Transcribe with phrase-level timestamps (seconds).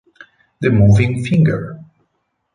[0.61, 1.79] The Moving Finger